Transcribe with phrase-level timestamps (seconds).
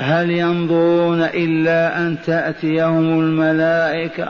[0.00, 4.28] هل ينظرون إلا أن تأتيهم الملائكة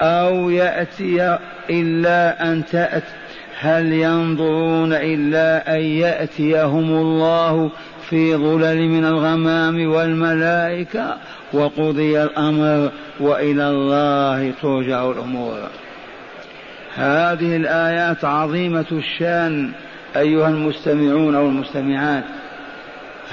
[0.00, 1.38] أو يأتي
[1.70, 3.12] إلا أن تأتي
[3.60, 7.70] هل ينظرون إلا أن يأتيهم الله
[8.10, 11.16] في ظلل من الغمام والملائكة
[11.52, 15.58] وقضي الأمر وإلى الله ترجع الأمور.
[16.94, 19.70] هذه الآيات عظيمة الشأن
[20.16, 22.24] أيها المستمعون والمستمعات.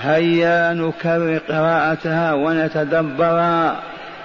[0.01, 3.79] هيا نكرر قراءتها ونتدبرها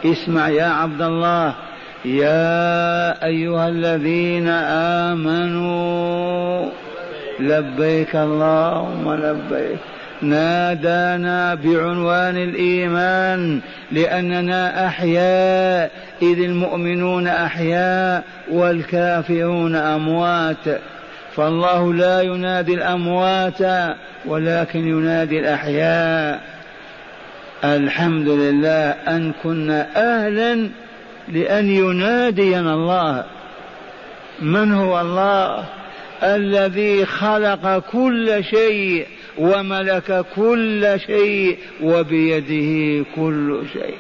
[0.05, 1.55] اسمع يا عبد الله.
[2.05, 4.49] يا أيها الذين
[5.09, 6.67] آمنوا
[7.41, 9.79] لبيك اللهم لبيك.
[10.23, 13.61] نادانا بعنوان الإيمان
[13.93, 15.91] لأننا أحياء
[16.23, 20.81] إذ المؤمنون أحياء والكافرون أموات.
[21.37, 23.63] فالله لا ينادي الأموات
[24.27, 26.41] ولكن ينادي الأحياء.
[27.65, 30.71] الحمد لله أن كنا أهلا
[31.29, 33.25] لأن ينادينا الله.
[34.43, 35.65] من هو الله؟
[36.23, 39.07] الذي خلق كل شيء
[39.39, 43.95] وملك كل شيء وبيده كل شيء.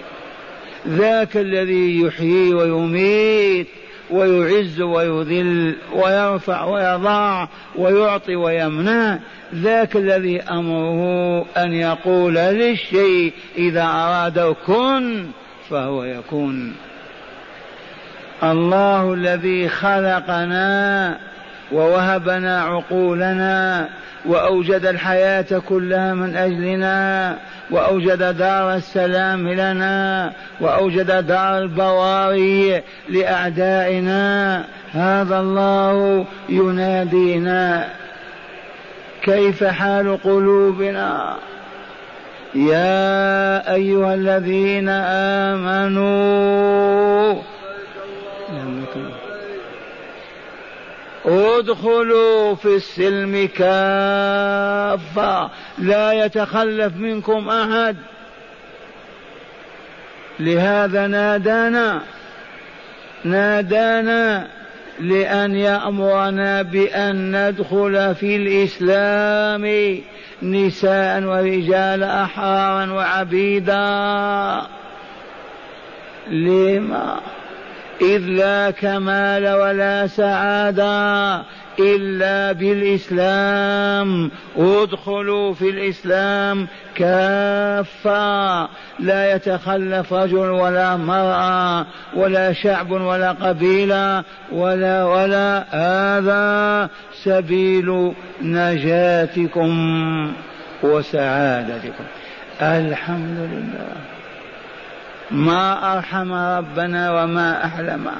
[0.88, 3.66] ذاك الذي يحيي ويميت.
[4.10, 9.18] ويعز ويذل ويرفع ويضع ويعطي ويمنع.
[9.54, 15.26] ذاك الذي أمره أن يقول للشيء إذا اراده كن
[15.70, 16.74] فهو يكون.
[18.42, 21.18] الله الذي خلقنا
[21.72, 23.88] ووهبنا عقولنا
[24.24, 27.36] وأوجد الحياة كلها من أجلنا
[27.70, 34.64] وأوجد دار السلام لنا وأوجد دار البواري لأعدائنا.
[34.92, 37.88] هذا الله ينادينا.
[39.22, 41.36] كيف حال قلوبنا؟
[42.54, 44.88] يا أيها الذين
[45.48, 47.34] آمنوا
[51.24, 55.50] ادخلوا في السلم كافة.
[55.78, 57.96] لا يتخلف منكم أحد.
[60.40, 62.00] لهذا نادانا.
[63.24, 64.46] نادانا
[65.00, 69.96] لأن يأمرنا بأن ندخل في الإسلام
[70.42, 74.66] نساء ورجال أحرارا وعبيدا.
[76.30, 77.20] لما؟
[78.00, 81.42] إذ لا كمال ولا سعادة
[81.78, 84.30] إلا بالإسلام.
[84.56, 88.68] ادخلوا في الإسلام كافة.
[88.98, 96.88] لا يتخلف رجل ولا مرأة ولا شعب ولا قبيلة ولا ولا هذا
[97.24, 98.12] سبيل
[98.42, 99.72] نجاتكم
[100.82, 102.04] وسعادتكم.
[102.62, 104.19] الحمد لله.
[105.32, 108.12] ما أرحم ربنا وما أحلمه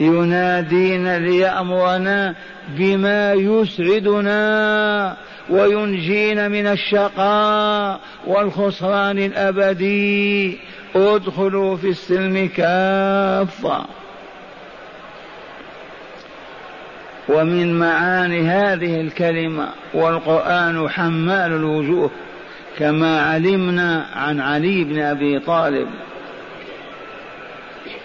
[0.00, 2.34] ينادينا ليأمرنا
[2.68, 5.16] بما يسعدنا
[5.50, 10.58] وينجينا من الشقاء والخسران الأبدي.
[10.96, 13.84] ادخلوا في السلم كافة.
[17.28, 22.10] ومن معاني هذه الكلمة والقرآن حمال الوجوه.
[22.80, 25.88] كما علمنا عن علي بن أبي طالب.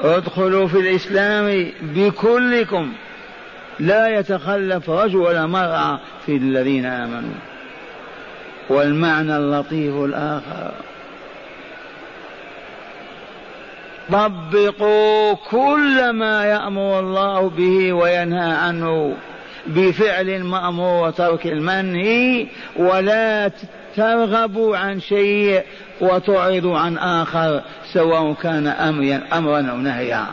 [0.02, 2.94] ادخلوا في الإسلام بكلكم.
[3.80, 7.36] لا يتخلف رجل ولا مرأة في الذين آمنوا.
[8.70, 10.72] والمعنى اللطيف الآخر.
[14.12, 19.16] طبقوا كل ما يأمر الله به وينهى عنه
[19.68, 23.52] بفعل المأمور وترك المنهي ولا
[23.96, 25.64] ترغبوا عن شيء
[26.02, 27.62] وتعرضوا عن آخر
[27.94, 28.68] سواء كان
[29.34, 30.26] أمرا أو نهيا.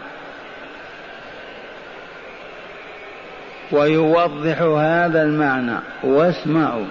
[3.73, 5.79] ويوضح هذا المعنى.
[6.03, 6.87] واسمعوا.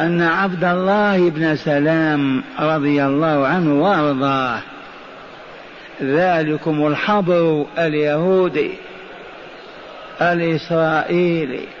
[0.00, 4.60] أن عبد الله بن سلام رضي الله عنه وأرضاه.
[6.02, 8.70] ذلكم الحبر اليهودي.
[10.22, 11.79] الإسرائيلي.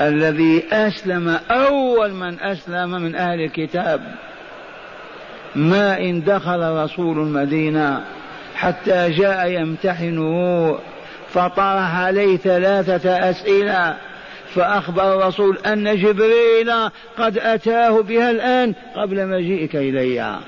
[0.00, 4.14] الذي أسلم أول من أسلم من أهل الكتاب.
[5.54, 8.04] ما إن دخل رسول المدينة
[8.54, 10.78] حتى جاء يمتحنه
[11.28, 13.96] فطرح عليه ثلاثة أسئلة
[14.54, 16.72] فأخبر الرسول أن جبريل
[17.18, 20.40] قد أتاه بها الآن قبل مجيئك إليها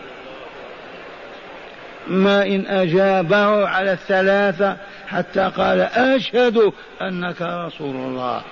[2.09, 4.77] ما إن أجابه على الثلاثة
[5.09, 6.73] حتى قال أشهد
[7.03, 8.43] أنك رسول الله.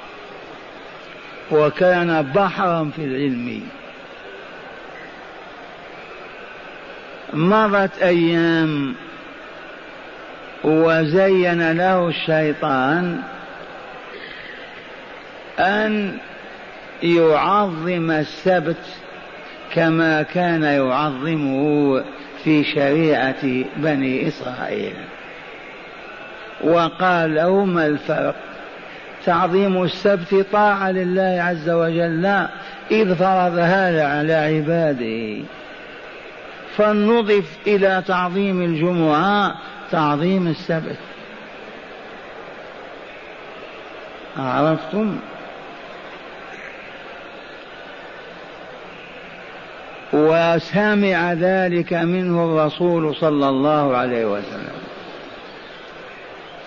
[1.50, 3.62] وكان بحرا في العلم.
[7.32, 8.94] مضت أيام
[10.64, 13.22] وزين له الشيطان
[15.58, 16.18] أن
[17.02, 18.84] يعظم السبت
[19.74, 22.04] كما كان يعظمه
[22.44, 24.94] في شريعة بني إسرائيل.
[26.64, 28.34] وقال له ما الفرق.
[29.26, 32.26] تعظيم السبت طاعة لله عز وجل
[32.90, 35.44] إذ فرضها على عباده.
[36.76, 39.54] فلنضف إلى تعظيم الجمعة
[39.90, 40.96] تعظيم السبت.
[44.38, 45.18] عرفتم؟
[50.12, 54.75] وسمع ذلك منه الرسول صلى الله عليه وسلم.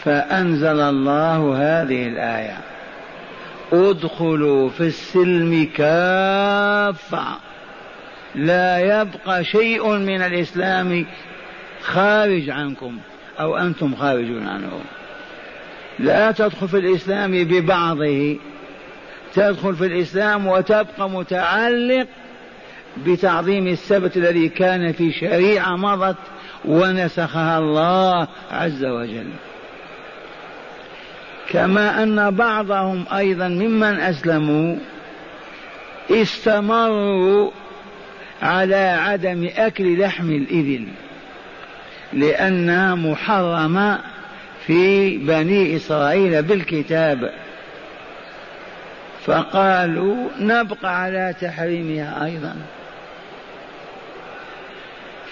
[0.04, 2.58] فأنزل الله هذه الآية.
[3.74, 7.26] ادخلوا في السلم كافة.
[8.36, 11.06] لا يبقى شيء من الإسلام
[11.82, 12.98] خارج عنكم
[13.40, 14.72] أو أنتم خارجون عنه.
[16.00, 18.36] لا تدخل في الإسلام ببعضه.
[19.34, 22.08] تدخل في الإسلام وتبقى متعلق
[23.06, 26.18] بتعظيم السبت الذي كان في شريعة مضت
[26.66, 29.28] ونسخها الله عز وجل.
[31.50, 34.76] كما أن بعضهم أيضا ممن أسلموا
[36.12, 37.52] استمروا
[38.42, 40.88] على عدم أكل لحم الإبل
[42.14, 44.00] لأنها محرمة
[44.66, 47.32] في بني إسرائيل بالكتاب.
[49.26, 52.56] فقالوا نبقى على تحريمها أيضا.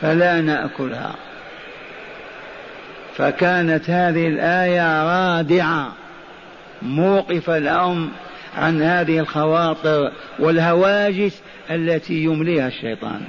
[0.01, 1.15] فلا نأكلها.
[3.17, 5.91] فكانت هذه الآية رادعة.
[6.81, 8.11] موقفه لهم
[8.57, 13.21] عن هذه الخواطر والهواجس التي يمليها الشيطان.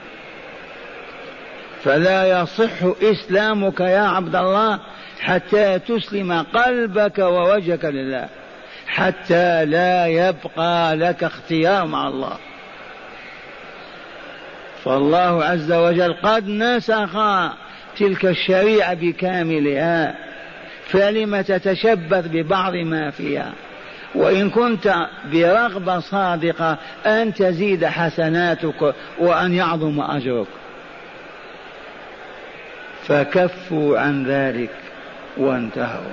[1.84, 2.70] فلا يصح
[3.02, 4.80] إسلامك يا عبد الله
[5.20, 8.28] حتى تسلم قلبك ووجهك لله
[8.86, 12.36] حتى لا يبقى لك اختيار مع الله.
[14.84, 17.18] فالله عز وجل قد نسخ
[17.98, 20.27] تلك الشريعة بكاملها.
[20.88, 23.52] فلم تتشبث ببعض ما فيها؟
[24.14, 24.94] وإن كنت
[25.32, 30.46] برغبة صادقة أن تزيد حسناتك وأن يعظم أجرك.
[33.02, 34.70] فكفوا عن ذلك
[35.36, 36.12] وانتهوا.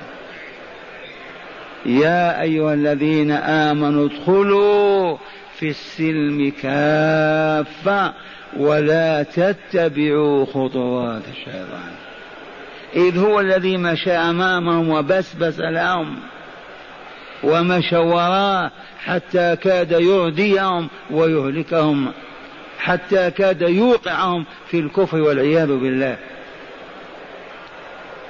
[1.86, 5.18] يا أيها الذين آمنوا ادخلوا
[5.60, 8.14] في السلم كافة
[8.58, 12.05] ولا تتبعوا خطوات الشيطان.
[12.96, 16.16] إذ هو الذي مشى أمامهم وبسبس لهم
[17.44, 18.72] ومشى وراه
[19.06, 22.12] حتى كاد يرديهم ويهلكهم
[22.80, 26.18] حتى كاد يوقعهم في الكفر والعياذ بالله.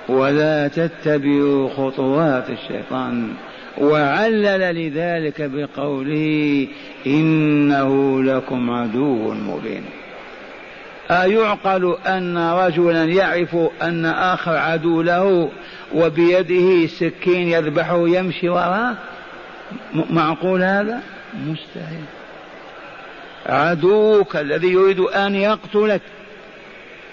[0.09, 3.33] ولا تتبعوا خطوات الشيطان.
[3.77, 6.67] وعلل لذلك بقوله
[7.07, 9.83] إنه لكم عدو مبين.
[11.11, 15.51] أيعقل أن رجلا يعرف أن آخر عدو له
[15.95, 18.95] وبيده سكين يذبحه يمشي وراه؟
[20.09, 21.01] معقول هذا؟
[21.47, 22.05] مستحيل.
[23.45, 26.01] عدوك الذي يريد أن يقتلك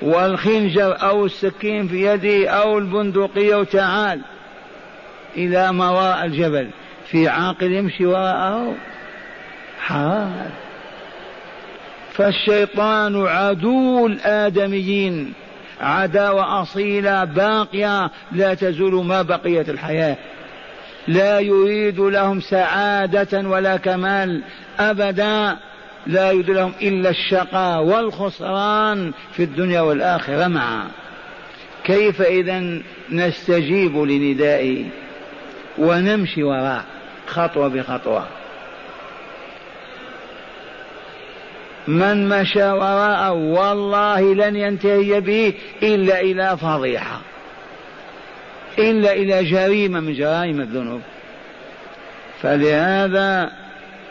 [0.02, 4.20] والخنجر أو السكين في يده أو البندقية وتعال
[5.36, 6.70] إلى وراء الجبل
[7.06, 8.74] في عاقل يمشي وراءه؟
[9.80, 10.50] حرام.
[12.12, 15.32] فالشيطان عدو الآدميين.
[15.80, 20.16] عداوة أصيلة باقية لا تزول ما بقيت الحياة.
[21.08, 24.42] لا يريد لهم سعادة ولا كمال
[24.80, 25.56] أبدا.
[26.06, 30.84] لا يريد لهم إلا الشقاء والخسران في الدنيا والآخرة معا.
[31.84, 34.84] كيف إذا نستجيب لندائه
[35.78, 36.84] ونمشي وراء
[37.26, 38.26] خطوة بخطوة؟
[41.88, 47.20] من مشى وراءه والله لن ينتهي به إلا إلى فضيحة
[48.78, 51.00] إلا إلى جريمة من جرائم الذنوب.
[52.42, 53.50] فلهذا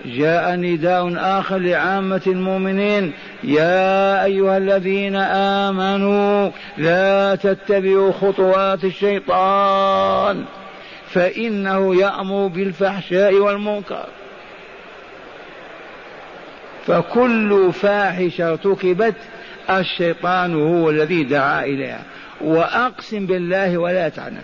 [0.06, 3.14] جاء نداء آخر لعامة المؤمنين
[3.44, 5.16] يا أيها الذين
[5.66, 10.46] آمنوا لا تتبعوا خطوات الشيطان
[11.08, 14.06] فإنه يأمر بالفحشاء والمنكر.
[16.88, 19.16] فكل فاحشة ركبت
[19.70, 22.04] الشيطان هو الذي دعا إليها.
[22.42, 24.44] وأقسم بالله ولا تعنف.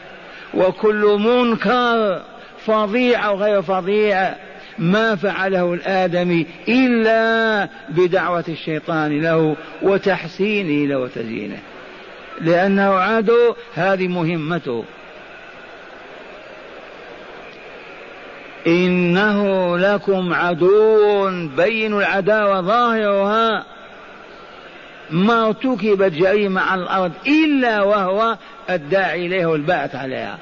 [0.53, 2.21] وكل منكر
[2.65, 4.35] فظيع أو غير فظيع
[4.79, 11.59] ما فعله الآدمي إلا بدعوة الشيطان له وتحسينه له وتزيينه.
[12.41, 14.83] لأنه عدو هذه مهمته.
[18.67, 23.65] إنه لكم عدو بين العداوة ظاهرها
[25.11, 28.37] ما ارتكبت جريمة على الأرض إلا وهو
[28.69, 30.37] الداعي إليه والباعث عليها.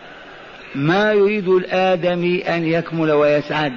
[0.76, 3.74] ما يريد الآدمي أن يكمل ويسعد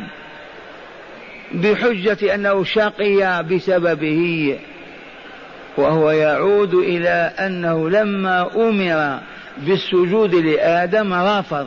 [1.55, 4.59] بحجة أنه شقي بسببه
[5.77, 9.19] وهو يعود إلى أنه لما أمر
[9.59, 11.67] بالسجود لآدم رفض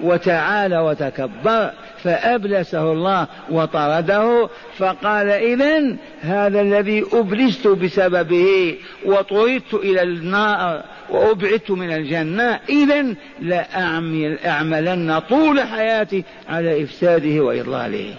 [0.00, 1.70] وتعالى وتكبر
[2.02, 4.48] فأبلسه الله وطرده
[4.78, 15.60] فقال إذا هذا الذي أبلست بسببه وطردت إلى النار وأبعدت من الجنة إذا لأعملن طول
[15.60, 18.14] حياتي على إفساده وإضلاله.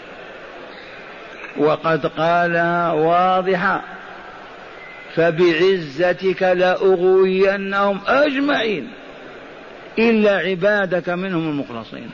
[1.58, 3.82] وقد قالها واضحة
[5.16, 8.88] فبعزتك لأغوينهم أجمعين.
[10.00, 12.10] إلا عبادك منهم المخلصين.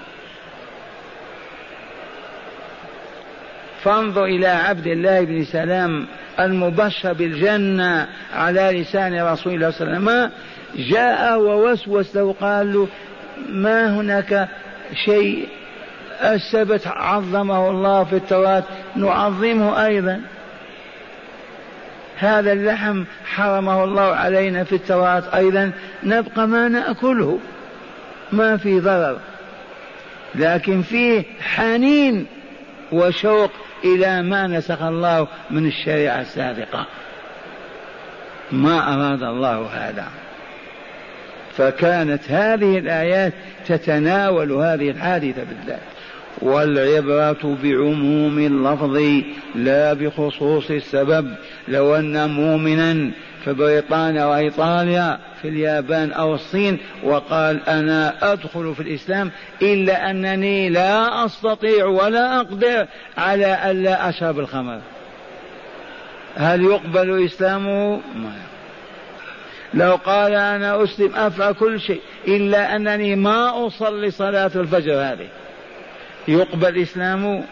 [3.84, 6.08] فانظر إلى عبد الله بن سلام
[6.40, 10.32] المبشر بالجنة على لسان رسول الله صلى الله عليه وسلم.
[10.76, 12.88] جاء ووسوس له قال له
[13.50, 14.48] ما هناك
[15.06, 15.48] شيء
[16.24, 18.64] السبت عظمه الله في التوراة؟
[18.96, 20.22] نعظمه أيضا.
[22.18, 25.72] هذا اللحم حرمه الله علينا في التوراة أيضا.
[26.04, 27.40] نبقى ما نأكله.
[28.32, 29.18] ما في ضرر.
[30.36, 32.26] لكن فيه حنين
[32.92, 33.52] وشوق
[33.84, 36.86] إلى ما نسخ الله من الشريعة السابقة.
[38.52, 40.08] ما أراد الله هذا.
[41.58, 43.34] فكانت هذه الآيات
[43.68, 45.82] تتناول هذه الحادثة بالذات.
[46.42, 49.22] والعبرة بعموم اللفظ
[49.56, 51.36] لا بخصوص السبب.
[51.68, 53.12] لو أن مؤمنا
[53.46, 59.32] في بريطانيا وإيطاليا في اليابان أو الصين وقال أنا أدخل في الإسلام
[59.62, 64.80] إلا أنني لا أستطيع ولا أقدر على ألا أشرب الخمر.
[66.36, 68.34] هل يقبل إسلامه؟ ما
[69.74, 75.28] لو قال أنا أسلم أفعل كل شيء إلا أنني ما أصلي صلاة الفجر هذه.
[76.28, 77.44] يقبل إسلامه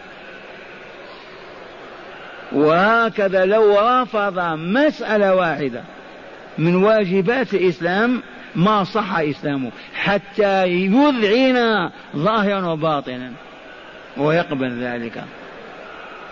[2.52, 5.82] وهكذا لو رفض مسألة واحدة
[6.58, 8.22] من واجبات الإسلام
[8.56, 13.32] ما صح إسلامه حتى يذعن ظاهرا وباطنا.
[14.16, 15.24] ويقبل ذلك.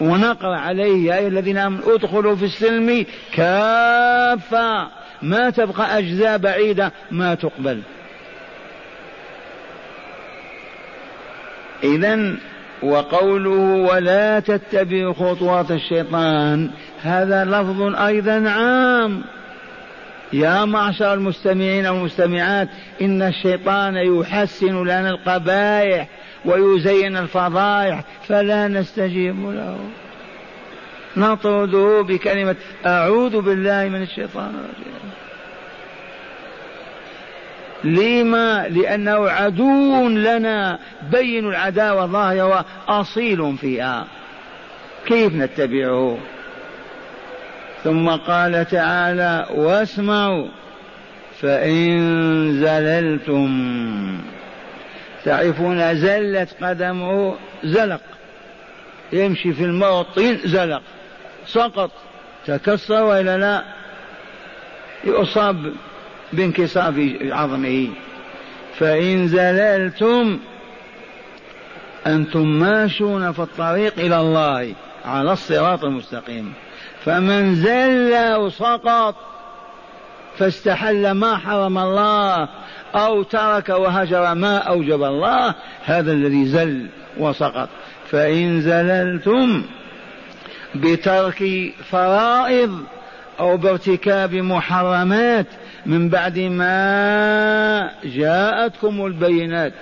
[0.01, 4.89] ونقرأ عليه يا أيها الذين آمنوا ادخلوا في السلم كافة.
[5.23, 7.81] ما تبقى أجزاء بعيدة ما تقبل.
[11.85, 12.35] إذا
[12.83, 13.51] وقوله
[13.93, 16.71] ولا تتبعوا خطوات الشيطان
[17.03, 19.23] هذا لفظ أيضا عام.
[20.33, 22.69] يا معشر المستمعين والمستمعات
[23.03, 26.09] إن الشيطان يحسن لنا القبائح
[26.45, 29.79] ويزين الفضائح فلا نستجيب له.
[31.17, 32.57] نطرده بكلمة
[32.87, 34.99] أعوذ بالله من الشيطان الرجيم.
[37.85, 40.79] لما؟ لأنه عدو لنا
[41.13, 44.07] بين العداوة ظاهرة أصيل فيها.
[45.07, 46.19] كيف نتبعه؟
[47.85, 50.47] ثم قال تعالى واسمعوا
[51.41, 53.49] فإن زللتم
[55.25, 58.01] تعرفون زلت قدمه زلق.
[59.13, 60.07] يمشي في الماء
[60.45, 60.83] زلق.
[61.47, 61.91] سقط.
[62.47, 63.63] تكسر وإلا لا؟
[65.05, 65.73] يصاب
[66.33, 67.89] بانكسار في عظمه.
[68.79, 70.39] فإن زللتم
[72.07, 76.53] أنتم ماشون في الطريق إلى الله على الصراط المستقيم.
[77.09, 79.15] فمن زل وسقط
[80.39, 82.49] فاستحل ما حرم الله
[82.95, 86.87] أو ترك وهجر ما أوجب الله هذا الذي زل
[87.19, 87.69] وسقط.
[88.11, 89.65] فإن زللتم
[90.75, 92.83] بترك فرائض
[93.41, 95.47] أو بارتكاب محرمات
[95.87, 99.73] من بعد ما جاءتكم البينات.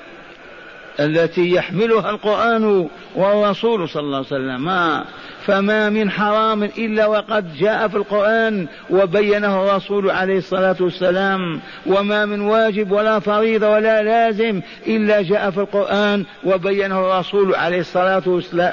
[1.00, 4.64] التي يحملها القرآن والرسول صلى الله عليه وسلم.
[4.64, 5.04] ما
[5.46, 11.60] فما من حرام إلا وقد جاء في القرآن وبينه الرسول عليه الصلاة والسلام.
[11.86, 18.22] وما من واجب ولا فريضة ولا لازم إلا جاء في القرآن وبينه الرسول عليه الصلاة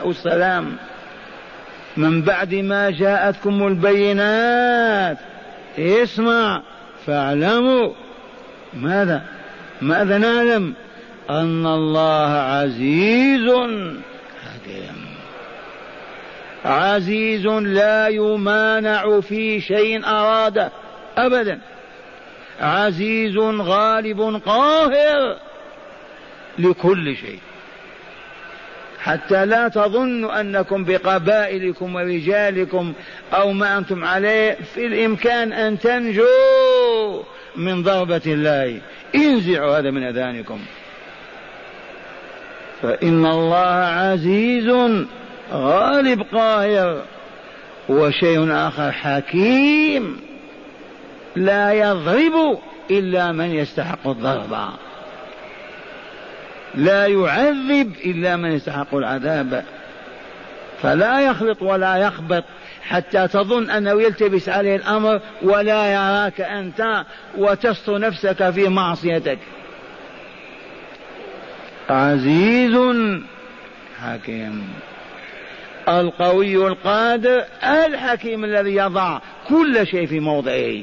[0.04, 0.76] والسلام.
[1.98, 5.18] من بعد ما جاءتكم البينات
[5.80, 6.62] اسمع
[7.06, 7.94] فاعلموا.
[8.74, 9.22] ماذا؟
[9.82, 10.74] ماذا نعلم؟
[11.30, 13.50] أن الله عزيز
[14.44, 15.06] حكيم
[16.66, 20.72] عزيز لا يمانع في شيء أراده
[21.18, 21.60] أبدا.
[22.60, 25.38] عزيز غالب قاهر
[26.60, 27.40] لكل شيء.
[29.00, 32.94] حتى لا تظنوا أنكم بقبائلكم ورجالكم
[33.34, 37.24] أو ما أنتم عليه في الإمكان أن تنجوا
[37.56, 38.82] من ضربة الله.
[39.16, 40.60] انزعوا هذا من أذانكم.
[42.84, 44.70] فإن الله عزيز
[45.54, 47.02] غالب قاهر
[47.90, 50.20] وشيء آخر حكيم
[51.36, 52.60] لا يضرب
[52.92, 54.58] إلا من يستحق الضرب.
[56.76, 59.64] لا يعذب إلا من يستحق العذاب.
[60.82, 62.44] فلا يخلط ولا يخبط
[62.82, 67.06] حتى تظن أنه يلتبس عليه الأمر ولا يراك أنت
[67.38, 69.40] وتسطو نفسك في معصيتك.
[71.90, 72.78] عزيز.
[74.02, 74.74] حكيم.
[75.90, 80.82] القوي القادر الحكيم الذي يضع كل شيء في موضعه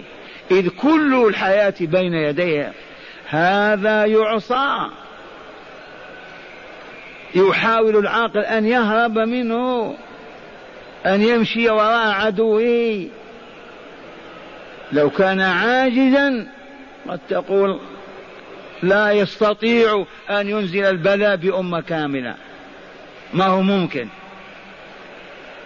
[0.50, 2.73] إذ كل الحياة بين يديه.
[3.28, 4.90] هذا يعصى.
[7.35, 9.95] يحاول العاقل أن يهرب منه
[11.07, 13.07] أن يمشي وراء عدوه.
[14.92, 16.47] لو كان عاجزا
[17.09, 17.80] قد تقول
[18.83, 22.35] لا يستطيع أن ينزل البلاء بأمة كاملة.
[23.35, 24.09] ما هو ممكن؟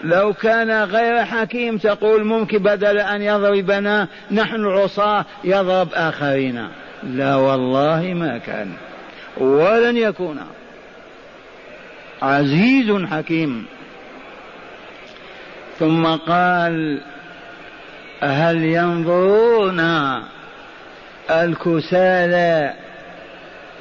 [0.04, 6.68] لو كان غير حكيم تقول ممكن بدل أن يضربنا نحن العصاة يضرب آخرين.
[7.02, 8.72] لا والله ما كان.
[9.36, 10.40] ولن يكون.
[12.22, 13.66] عزيز حكيم.
[15.78, 17.00] ثم قال
[18.20, 19.80] هل ينظرون
[21.30, 22.74] الكسالى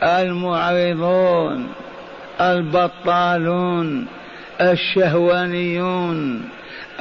[0.03, 1.67] المعرضون
[2.41, 4.07] البطالون
[4.61, 6.41] الشهوانيون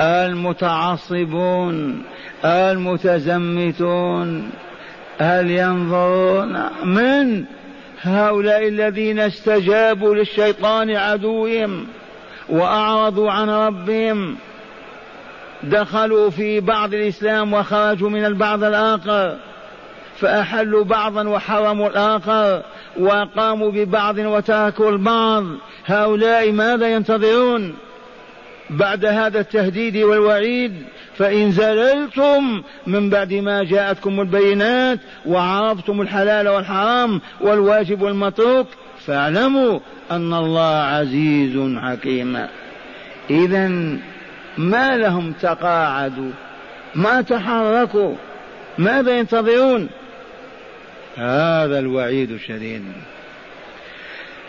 [0.01, 2.03] المتعصبون
[2.45, 4.51] المتزمتون.
[5.19, 7.45] هل ينظرون من
[8.03, 11.87] هؤلاء الذين استجابوا للشيطان عدوهم
[12.49, 14.37] وأعرضوا عن ربهم؟
[15.63, 19.37] دخلوا في بعض الإسلام وخرجوا من البعض الآخر.
[20.21, 22.63] فأحلوا بعضا وحرموا الآخر
[23.01, 25.45] وقاموا ببعض وتركوا البعض.
[25.87, 27.75] هؤلاء ماذا ينتظرون؟
[28.71, 30.73] بعد هذا التهديد والوعيد
[31.19, 38.67] فإن زللتم من بعد ما جاءتكم البينات وعرفتم الحلال والحرام والواجب والمتروك
[39.07, 39.79] فاعلموا
[40.11, 42.47] أن الله عزيز حكيم.
[43.31, 43.69] إذا
[44.59, 46.31] ما لهم تقاعدوا؟
[46.95, 48.15] ما تحركوا؟
[48.79, 49.89] ماذا ينتظرون؟
[51.17, 52.83] هذا الوعيد الشديد.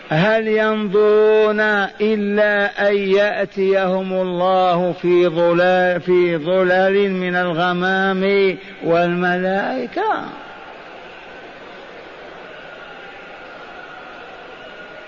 [0.08, 1.60] هل ينظرون
[2.00, 10.24] إلا أن يأتيهم الله في ظلال في ظلال من الغمام والملائكة؟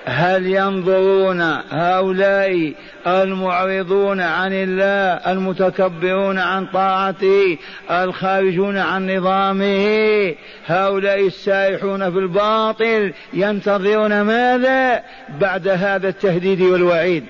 [0.08, 1.40] هل ينظرون
[1.70, 2.72] هؤلاء
[3.06, 7.58] المعرضون عن الله المتكبرون عن طاعته
[7.90, 10.34] الخارجون عن نظامه؟
[10.66, 15.02] هؤلاء السائحون في الباطل ينتظرون ماذا
[15.40, 17.24] بعد هذا التهديد والوعيد؟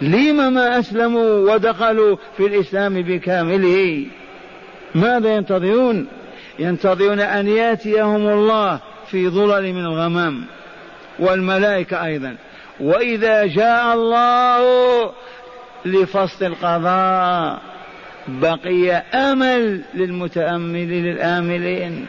[0.00, 4.06] لم ما أسلموا ودخلوا في الإسلام بكامله؟
[4.94, 6.06] ماذا ينتظرون؟
[6.58, 10.44] ينتظرون أن يأتيهم الله في ظلل من الغمام.
[11.18, 12.36] والملائكة أيضا.
[12.80, 15.12] وإذا جاء الله
[15.84, 17.62] لفصل القضاء
[18.28, 22.08] بقي أمل للمتأملين للآملين.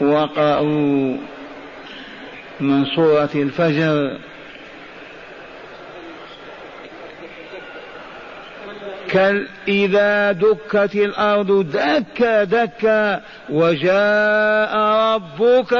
[0.00, 1.16] وقرأوا
[2.60, 4.18] من سورة الفجر
[9.68, 14.76] إذا دكت الأرض دكا دكا وجاء
[15.14, 15.72] ربك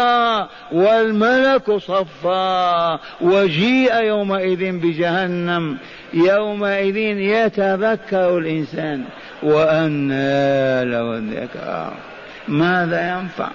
[0.72, 5.78] والملك صفا وجيء يومئذ بجهنم.
[6.14, 9.04] يومئذ يتذكر الإنسان
[9.42, 11.92] وأنى له الذكرى.
[12.48, 13.50] ماذا ينفع؟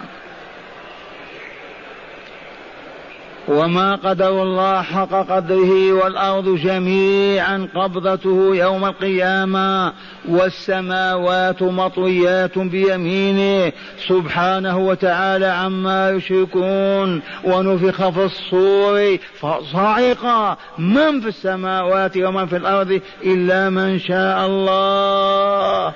[3.47, 9.93] وما قدر الله حق قدره والأرض جميعا قبضته يوم القيامة
[10.29, 13.71] والسماوات مطويات بيمينه
[14.08, 23.69] سبحانه وتعالى عما يشركون ونفخ في الصور فصعق من في السماوات ومن في الأرض إلا
[23.69, 25.93] من شاء الله.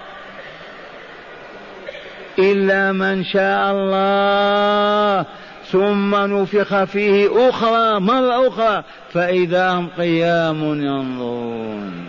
[2.39, 5.25] إلا من شاء الله.
[5.71, 12.07] ثم نفخ فيه أخرى مرة أخرى فإذا هم قيام ينظرون.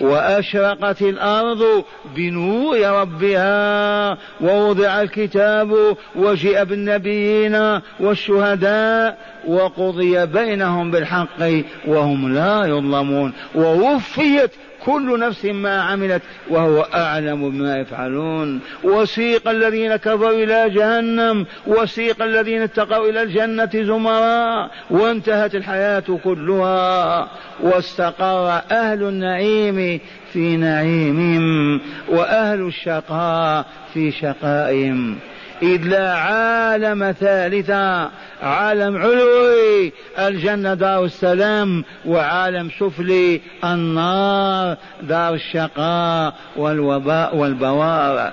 [0.00, 1.84] وأشرقت الأرض
[2.16, 13.32] بنور ربها ووضع الكتاب وجيء بالنبيين والشهداء وقضي بينهم بالحق وهم لا يظلمون.
[13.54, 14.50] ووفيت
[14.86, 18.60] كل نفس ما عملت وهو أعلم بما يفعلون.
[18.84, 27.28] وسيق الذين كفروا إلى جهنم وسيق الذين اتقوا إلى الجنة زمرا وانتهت الحياة كلها.
[27.60, 30.00] واستقر أهل النعيم
[30.32, 35.16] في نعيمهم وأهل الشقاء في شقائهم.
[35.62, 38.10] إذ لا عالم ثالثا
[38.42, 48.32] عالم علوي الجنة دار السلام وعالم سفلي النار دار الشقاء والوباء والبوار.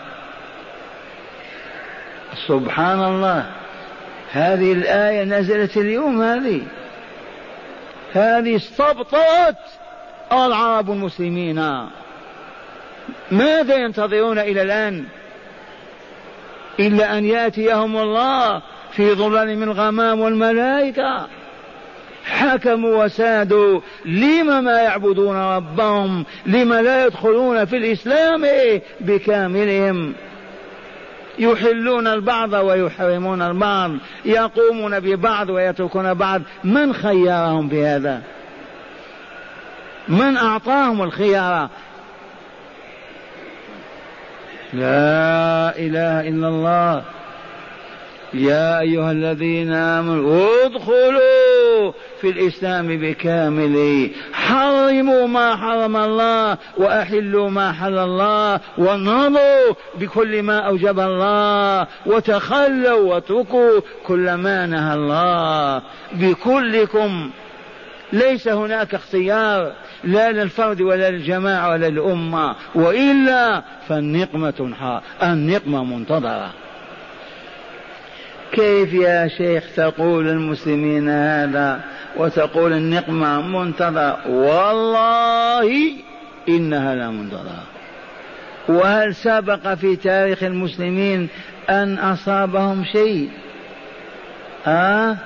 [2.47, 3.45] سبحان الله
[4.31, 6.61] هذه الآية نزلت اليوم هذه.
[8.13, 9.57] هذه استبطأت
[10.31, 11.87] العرب المسلمين.
[13.31, 15.05] ماذا ينتظرون إلى الآن؟
[16.79, 18.61] إلا أن يأتيهم الله
[18.91, 21.27] في ظلال من الغمام والملائكة.
[22.25, 28.45] حكموا وسادوا لم ما يعبدون ربهم لم لا يدخلون في الإسلام
[28.99, 30.13] بكاملهم.
[31.39, 33.91] يحلون البعض ويحرمون البعض
[34.25, 36.41] يقومون ببعض ويتركون بعض.
[36.63, 38.21] من خيرهم بهذا
[40.07, 41.69] من أعطاهم الخيار؟
[44.73, 47.03] لا إله إلا الله.
[48.33, 57.97] يا أيها الذين آمنوا ادخلوا في الإسلام بكامله حرموا ما حرم الله وأحلوا ما حل
[57.97, 67.31] الله ونرضوا بكل ما أوجب الله وتخلوا واتركوا كل ما نهى الله بكلكم.
[68.13, 69.71] ليس هناك اختيار
[70.03, 74.71] لا للفرد ولا للجماعة ولا للأمة وإلا فالنقمة
[75.23, 76.53] النقمة منتظرة.
[78.51, 81.81] كيف يا شيخ تقول المسلمين هذا
[82.17, 85.91] وتقول النقمة منتظرة؟ والله
[86.49, 87.63] إنها لمنتظرة
[88.69, 91.27] وهل سبق في تاريخ المسلمين
[91.69, 93.29] أن أصابهم شيء؟
[94.67, 95.17] آه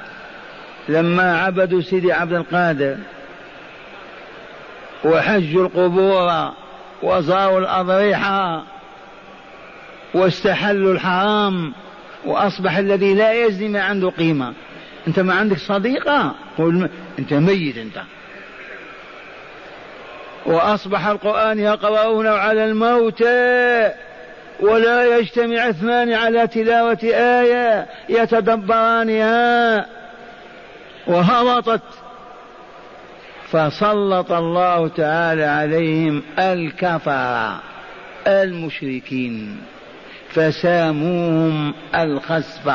[0.90, 2.98] لما عبدوا سيدي عبد القادر
[5.06, 6.52] وحجوا القبور
[7.04, 8.64] وزاروا الأضرحة
[10.14, 11.74] واستحلوا الحرام
[12.26, 14.54] وأصبح الذي لا يزني ما عنده قيمة.
[15.08, 18.02] أنت ما عندك صديقة؟ قول أنت ميت أنت.
[20.46, 23.92] وأصبح القرآن يقرؤون على الموتى
[24.60, 29.86] ولا يجتمع اثنان على تلاوة آية يتدبرانها.
[31.08, 31.82] وهبطت.
[33.52, 37.56] فسلط الله تعالى عليهم الكفر
[38.28, 39.62] المشركين.
[40.30, 42.74] فساموهم الخسف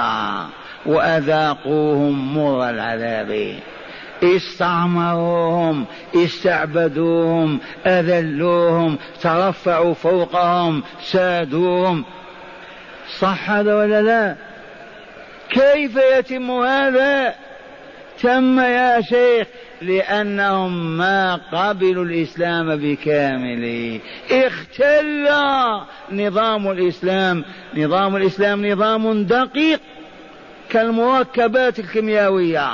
[0.86, 3.54] وأذاقوهم مر العذاب.
[4.22, 12.04] استعمروهم استعبدوهم أذلوهم ترفعوا فوقهم سادوهم.
[13.18, 14.36] صح هذا ولا لا؟
[15.50, 17.34] كيف يتم هذا؟
[18.22, 19.46] تم يا شيخ
[19.82, 24.00] لأنهم ما قبلوا الإسلام بكامله
[24.30, 25.28] اختل
[26.12, 27.44] نظام الإسلام.
[27.76, 29.80] نظام الإسلام نظام دقيق
[30.70, 32.70] كالمركبات الكيميائية.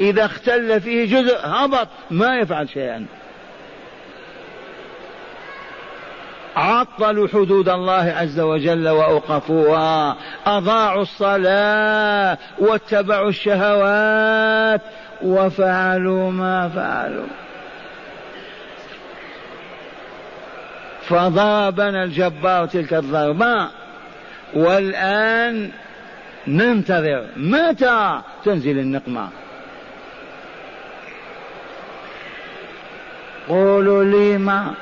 [0.00, 3.06] إذا اختل فيه جزء هبط ما يفعل شيئا.
[6.56, 10.16] عطلوا حدود الله عز وجل وأوقفوها
[10.46, 14.80] أضاعوا الصلاة واتبعوا الشهوات
[15.22, 17.26] وفعلوا ما فعلوا.
[21.02, 23.68] فضربنا الجبار تلك الضربة
[24.54, 25.70] والآن
[26.46, 29.28] ننتظر متى تنزل النقمة.
[33.48, 34.74] قولوا لي ما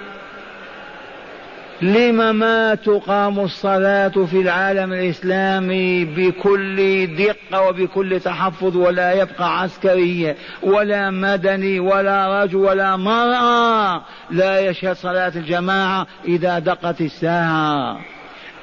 [1.85, 11.11] لم ما تقام الصلاة في العالم الإسلامي بكل دقة وبكل تحفظ ولا يبقى عسكري ولا
[11.11, 18.01] مدني ولا رجل ولا مرأة لا يشهد صلاة الجماعة إذا دقت الساعة.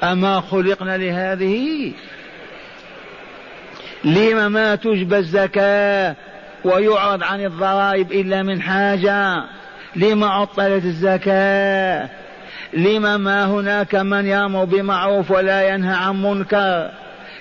[0.02, 1.92] أما خلقنا لهذه؟
[4.04, 6.16] لم ما تجبى الزكاة
[6.64, 9.44] ويعرض عن الضرائب إلا من حاجة؟
[9.96, 12.21] لما عطلت الزكاة؟
[12.72, 16.90] لما ما هناك من يامر بمعروف ولا ينهى عن منكر؟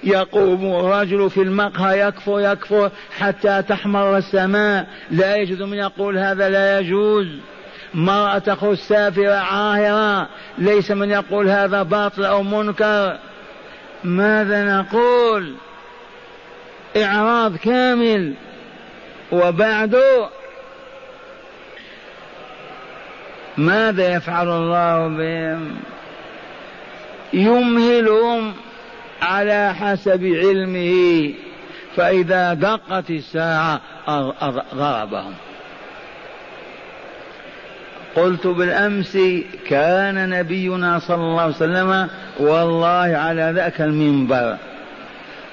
[0.04, 4.88] يقوم الرجل في المقهى يكفر يكفر حتى تحمر السماء.
[5.12, 7.28] لا يجوز من يقول هذا لا يجوز.
[7.94, 13.18] مرأة تخرج سافرة عاهرة ليس من يقول هذا باطل أو منكر.
[14.04, 15.54] ماذا نقول؟
[16.98, 18.34] إعراض كامل.
[19.32, 19.96] وبعد
[23.62, 25.76] ماذا يفعل الله بهم؟
[27.34, 28.54] يمهلهم
[29.22, 31.34] على حسب علمه
[31.96, 33.82] فإذا دقت الساعة
[34.76, 35.34] ضربهم
[38.16, 39.18] قلت بالأمس
[39.68, 44.58] كان نبينا صلى الله عليه وسلم والله على ذاك المنبر.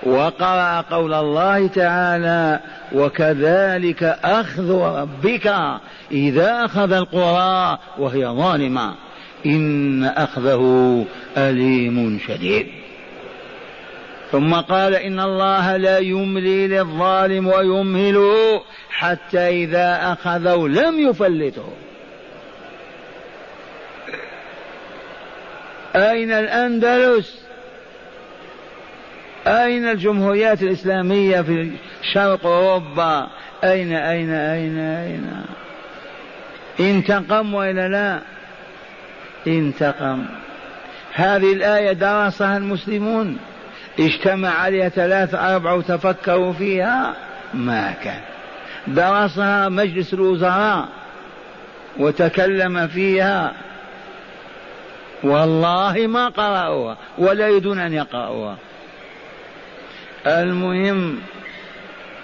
[0.02, 2.60] وقرأ قول الله تعالى
[2.94, 5.54] وكذلك أخذ ربك
[6.12, 8.94] إذا أخذ القرى وهي ظالمة.
[9.46, 11.04] إن أخذه
[11.36, 12.66] أليم شديد.
[14.32, 21.68] ثم قال إن الله لا يملي للظالم ويمهله حتى إذا أخذه لم يفلته.
[25.96, 27.47] أين الأندلس؟
[29.48, 31.70] أين الجمهوريات الإسلامية في
[32.12, 33.26] شرق أوروبا؟
[33.64, 35.44] أين أين أين أين؟
[36.80, 38.20] انتقم وإلا لا؟
[39.46, 40.24] انتقم.
[41.14, 43.38] هذه الآية درسها المسلمون.
[43.98, 47.14] اجتمع عليها ثلاثة أربعة وتفكروا فيها.
[47.54, 48.20] ما كان.
[48.86, 50.88] درسها مجلس الوزراء
[51.98, 53.52] وتكلم فيها.
[55.22, 58.56] والله ما قرأوها ولا يريدون أن يقرأوها.
[60.28, 61.18] المهم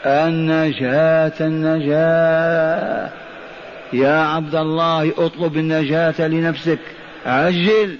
[0.07, 3.11] النجاة النجاة.
[3.93, 6.79] يا عبد الله اطلب النجاة لنفسك.
[7.27, 7.99] عجل.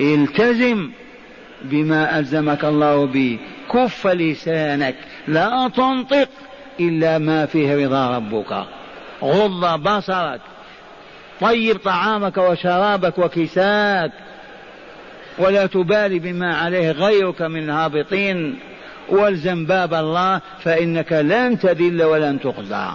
[0.00, 0.90] التزم
[1.62, 3.38] بما ألزمك الله به.
[3.72, 4.94] كف لسانك.
[5.28, 6.28] لا تنطق
[6.80, 8.64] إلا ما فيه رضا ربك.
[9.22, 10.40] غض بصرك.
[11.40, 14.12] طيب طعامك وشرابك وكساك.
[15.40, 18.58] ولا تبالي بما عليه غيرك من الهابطين
[19.08, 22.88] والزم باب الله فإنك لن تذل ولن تخزى.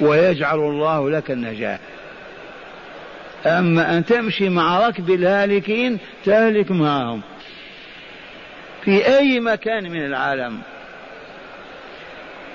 [0.00, 1.78] ويجعل الله لك النجاة.
[3.46, 7.20] أما أن تمشي مع ركب الهالكين تهلك معهم.
[8.84, 10.58] في أي مكان من العالم.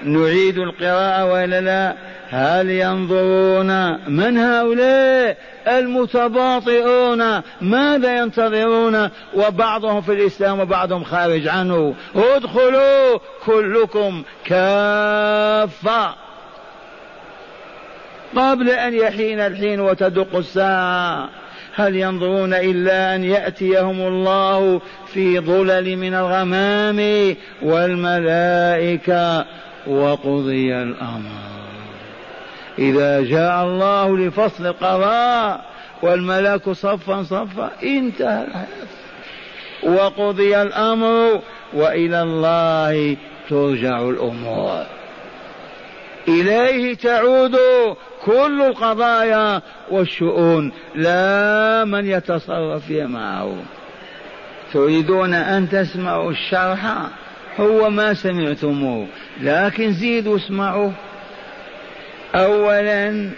[0.04, 11.04] نعيد القراءة وإلا لا؟ هل ينظرون من هؤلاء المتباطئون؟ ماذا ينتظرون؟ وبعضهم في الإسلام وبعضهم
[11.04, 11.96] خارج عنه.
[12.15, 16.15] ادخلوا كلكم كافة.
[18.36, 21.30] قبل أن يحين الحين وتدق الساعة
[21.76, 24.82] هل ينظرون إلا أن يأتيهم الله
[25.13, 29.46] في ظلل من الغمام والملائكة
[29.88, 31.51] وقضي الأمر؟
[32.79, 35.65] إذا جاء الله لفصل القضاء
[36.01, 38.65] والملك صفا صفا انتهى.
[39.84, 41.41] وقضي الأمر
[41.73, 43.17] وإلى الله
[43.49, 44.86] ترجع الأمور.
[46.27, 47.57] إليه تعود
[48.25, 53.55] كل القضايا والشؤون لا من يتصرف فيها معه
[54.73, 57.07] تريدون أن تسمعوا الشرح؟
[57.60, 59.07] هو ما سمعتموه
[59.41, 60.91] لكن زيدوا اسمعوا
[62.36, 63.30] أولا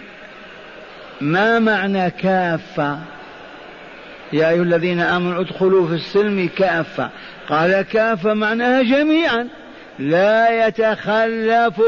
[1.20, 2.98] ما معنى كافة؟
[4.32, 7.10] يا أيها الذين آمنوا ادخلوا في السلم كافة.
[7.48, 9.48] قال كافة معناها جميعا.
[9.98, 11.82] لا يتخلف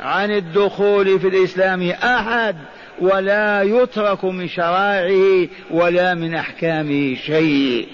[0.00, 2.56] عن الدخول في الإسلام أحد
[3.00, 7.88] ولا يترك من شرائعه ولا من أحكامه شيء.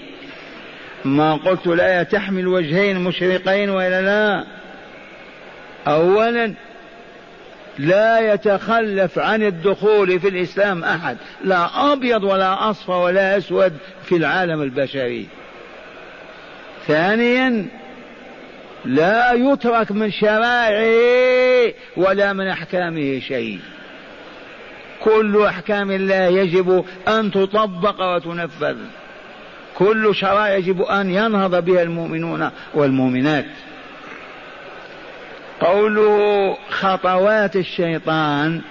[1.05, 4.43] ما قلت لا تحمل وجهين مشرقين وإلا لا.
[5.87, 6.53] أولا
[7.79, 14.61] لا يتخلف عن الدخول في الإسلام أحد لا أبيض ولا أصفر ولا أسود في العالم
[14.61, 15.27] البشري.
[16.87, 17.65] ثانيا
[18.85, 23.59] لا يترك من شرائعه ولا من أحكامه شيء.
[25.03, 28.77] كل أحكام الله يجب أن تطبق وتنفذ.
[29.75, 33.45] كل شرائع يجب أن ينهض بها المؤمنون والمؤمنات.
[35.59, 38.61] قوله خطوات الشيطان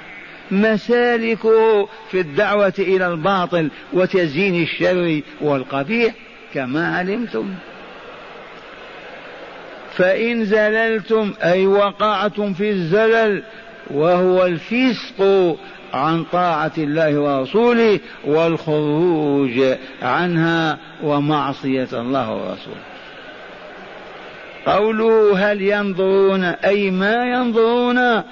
[0.51, 6.14] مسالكه في الدعوة إلى الباطل وتزيين الشر والقبيح
[6.55, 7.55] كما علمتم.
[9.92, 13.42] فإن زللتم أي وقعتم في الزلل
[13.90, 15.57] وهو الفسق
[15.94, 22.95] عن طاعة الله ورسوله والخروج عنها ومعصية الله ورسوله.
[24.66, 28.22] قوله هل ينظرون؟ أي ما ينظرون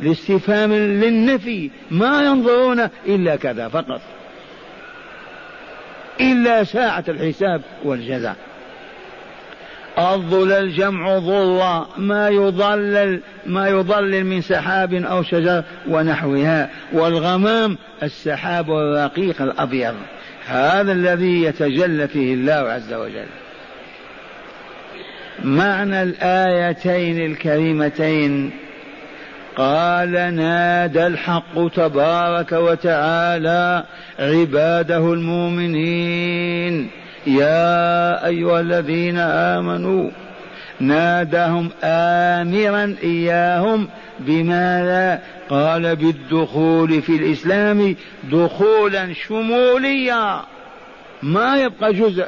[0.00, 4.00] لاستفهام للنفي ما ينظرون إلا كذا فقط.
[6.20, 8.36] إلا ساعة الحساب والجزاء.
[9.98, 16.70] الظلل جمع ظلة ما يضلل ما يضلل من سحاب أو شجر ونحوها.
[16.92, 19.94] والغمام السحاب الرقيق الأبيض.
[20.46, 23.43] هذا الذي يتجلى فيه الله عز وجل.
[25.44, 28.50] معنى الآيتين الكريمتين.
[29.56, 33.84] قال نادى الحق تبارك وتعالى
[34.18, 36.90] عباده المؤمنين.
[37.26, 40.10] يا أيها الذين آمنوا
[40.80, 43.88] ناداهم امرا إياهم
[44.20, 47.96] بماذا؟ قال بالدخول في الإسلام
[48.32, 50.40] دخولا شموليا.
[51.22, 52.26] ما يبقى جزء.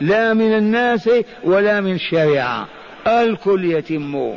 [0.00, 1.10] لا من الناس
[1.44, 2.68] ولا من الشريعة.
[3.06, 4.34] الكل يتم.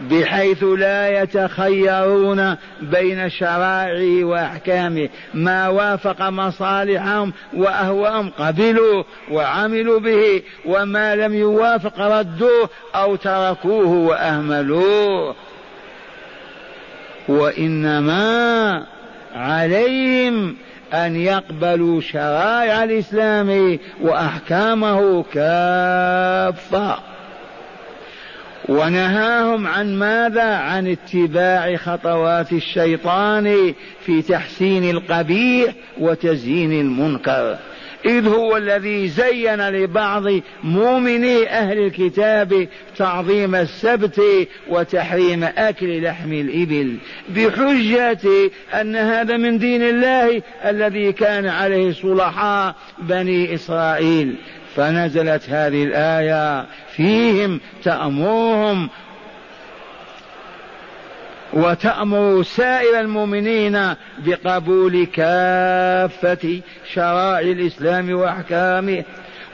[0.00, 11.34] بحيث لا يتخيرون بين شرائعه واحكامه ما وافق مصالحهم وأهواءهم قبلوا وعملوا به وما لم
[11.34, 15.34] يوافق ردوه أو تركوه وأهملوه.
[17.28, 18.86] وإنما
[19.34, 20.56] عليهم
[20.92, 26.98] أن يقبلوا شرائع الإسلام وأحكامه كافة.
[28.68, 33.74] ونهاهم عن ماذا؟ عن اتباع خطوات الشيطان
[34.04, 37.58] في تحسين القبيح وتزيين المنكر.
[38.04, 40.24] إذ هو الذي زين لبعض
[40.64, 44.22] مؤمني أهل الكتاب تعظيم السبت
[44.68, 46.96] وتحريم أكل لحم الإبل
[47.28, 54.34] بحجة أن هذا من دين الله الذي كان عليه صلحاء بني إسرائيل.
[54.76, 58.88] فنزلت هذه الآية فيهم تأمرهم
[61.52, 63.94] وتأمر سائر المؤمنين
[64.26, 66.60] بقبول كافة
[66.92, 69.04] شرائع الإسلام وأحكامه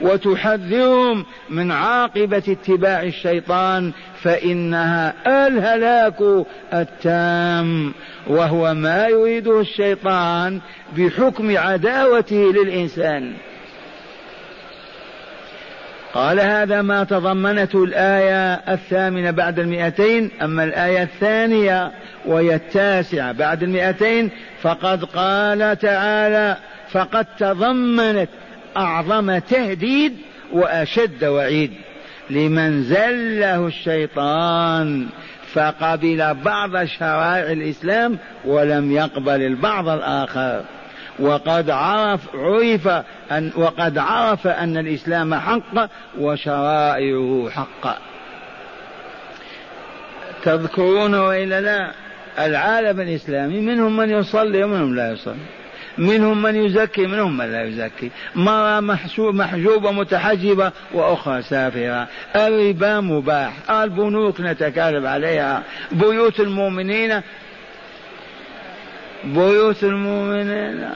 [0.01, 3.91] وتحذرهم من عاقبة اتباع الشيطان
[4.23, 5.13] فإنها
[5.47, 7.93] الهلاك التام.
[8.27, 10.61] وهو ما يريده الشيطان
[10.97, 13.33] بحكم عداوته للإنسان.
[16.15, 21.91] قال هذا ما تضمنته الآية الثامنة بعد المئتين أما الآية الثانية
[22.25, 24.29] وهي التاسعة بعد المئتين
[24.61, 26.57] فقد قال تعالى
[26.91, 28.29] فقد تضمنت
[28.77, 30.13] أعظم تهديد
[30.53, 31.71] وأشد وعيد
[32.29, 35.07] لمن زله الشيطان
[35.53, 40.63] فقبل بعض شرائع الإسلام ولم يقبل البعض الآخر.
[41.19, 42.87] وقد عرف عرف
[43.31, 47.97] أن وقد عرف أن الإسلام حق وشرائعه حق.
[50.43, 51.91] تذكرون وإلا لا
[52.39, 55.35] العالم الإسلامي منهم من يصلي ومنهم لا يصلي.
[55.97, 58.11] منهم من يزكي منهم من لا يزكي.
[58.35, 58.79] مرة
[59.31, 62.07] محجوبة متحجبة وأخرى سافرة.
[62.35, 63.69] الربا مباح.
[63.69, 65.63] البنوك نتكالب عليها.
[65.91, 67.21] بيوت المؤمنين
[69.25, 70.89] بيوت المؤمنين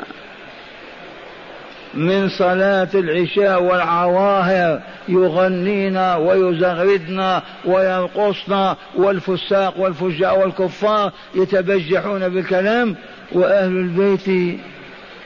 [1.94, 12.96] من صلاة العشاء والعواهر يغنين ويزغردن ويرقصن والفساق والفجاء والكفار يتبجحون بالكلام
[13.32, 14.58] وأهل البيت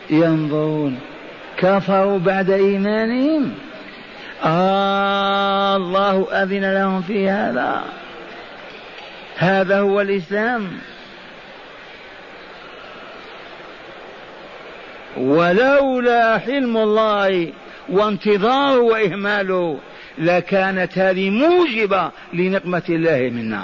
[0.09, 0.99] ينظرون.
[1.57, 3.51] كفروا بعد إيمانهم.
[4.43, 7.81] آه الله أذن لهم في هذا.
[9.37, 10.67] هذا هو الإسلام.
[15.17, 17.51] ولولا حلم الله
[17.89, 19.77] وانتظاره وإهماله
[20.17, 23.63] لكانت هذه موجبة لنقمة الله منا.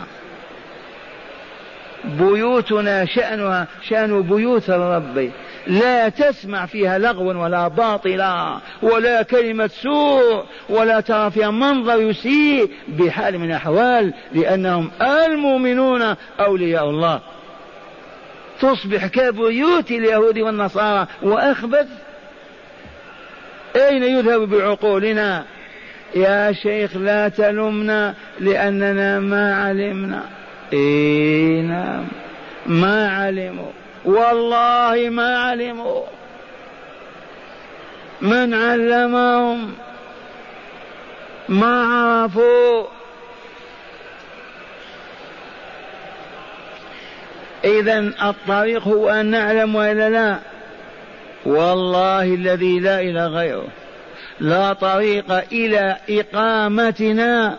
[2.05, 5.31] بيوتنا شأنها شأن بيوت الرب.
[5.67, 13.39] لا تسمع فيها لغوا ولا باطلا ولا كلمة سوء ولا ترى فيها منظر يسيء بحال
[13.39, 17.21] من الأحوال لأنهم المؤمنون أولياء الله.
[18.61, 21.87] تصبح كبيوت اليهود والنصارى وأخبث؟
[23.75, 25.45] أين يذهب بعقولنا؟
[26.15, 30.23] يا شيخ لا تلمنا لأننا ما علمنا.
[30.73, 32.07] إيه نعم.
[32.65, 33.71] ما علموا.
[34.05, 36.03] والله ما علموا.
[38.21, 39.73] من علمهم؟
[41.49, 42.98] ما عرفوا.
[47.63, 50.39] إذا الطريق هو أن نعلم وإلا لا.
[51.45, 53.67] والله الذي لا إله غيره.
[54.39, 57.57] لا طريق إلى إقامتنا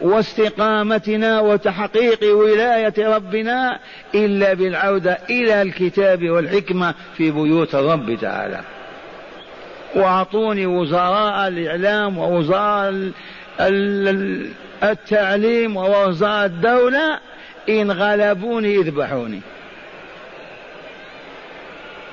[0.00, 3.78] واستقامتنا وتحقيق ولاية ربنا
[4.14, 8.60] إلا بالعودة إلى الكتاب والحكمة في بيوت الرب تعالى.
[9.94, 13.10] وأعطوني وزراء الإعلام ووزراء
[14.82, 17.18] التعليم ووزراء الدولة
[17.68, 19.40] إن غلبوني يذبحوني.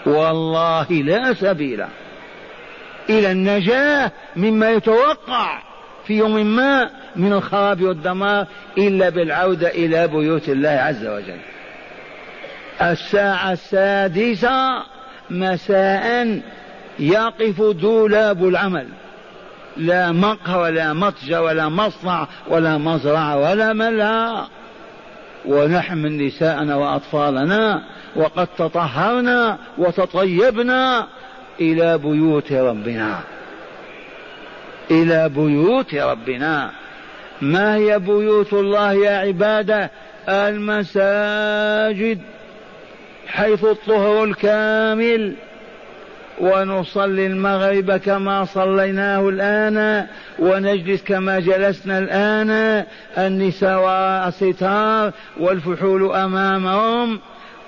[0.05, 1.85] والله لا سبيل.
[3.09, 5.61] إلى النجاة مما يتوقع
[6.07, 8.47] في يوم ما من الخراب والدمار
[8.77, 11.39] إلا بالعودة إلى بيوت الله عز وجل.
[12.81, 14.83] الساعة السادسة
[15.29, 16.41] مساء
[16.99, 18.87] يقف دولاب العمل.
[19.77, 24.47] لا مقهى ولا متجر ولا مصنع ولا مزرعة ولا ملا
[25.47, 27.83] ونحمل نساءنا وأطفالنا
[28.15, 31.07] وقد تطهرنا وتطيبنا
[31.59, 33.19] إلى بيوت ربنا.
[34.91, 36.71] إلى بيوت ربنا.
[37.41, 39.91] ما هي بيوت الله يا عبادة؟
[40.29, 42.21] المساجد
[43.27, 45.33] حيث الطهر الكامل.
[46.41, 50.05] ونصلي المغرب كما صليناه الآن
[50.39, 52.83] ونجلس كما جلسنا الآن.
[53.17, 57.19] النساء ستار والفحول أمامهم.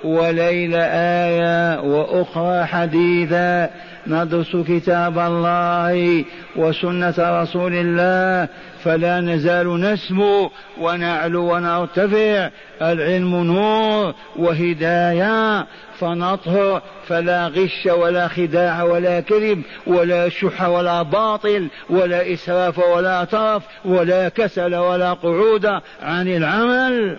[0.04, 3.70] وليلة آية وأخرى حديثا.
[4.08, 8.48] ندرس كتاب الله وسنة رسول الله.
[8.84, 10.52] فلا نزال نسمو
[10.82, 12.50] ونعلو ونرتفع.
[12.82, 15.66] العلم نور وهداية.
[16.00, 23.64] فنطهر فلا غش ولا خداع ولا كذب ولا شح ولا باطل ولا إسراف ولا طرف
[23.86, 25.66] ولا كسل ولا قعود
[26.02, 27.18] عن العمل.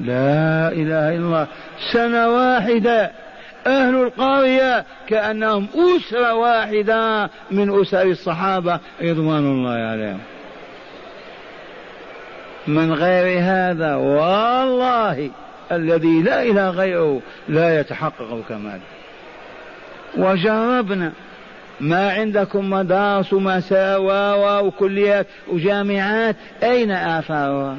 [0.00, 1.46] لا إله إلا الله.
[1.92, 3.10] سنة واحدة.
[3.66, 10.20] أهل القرية كأنهم أسرة واحدة من أسر الصحابة رضوان الله عليهم.
[12.66, 15.30] من غير هذا والله
[15.72, 18.80] الذي لا إله غيره لا يتحقق كمال
[20.16, 21.12] وجربنا
[21.80, 27.76] ما عندكم مدارس ومساوى وكليات وجامعات؟ أين آثارها؟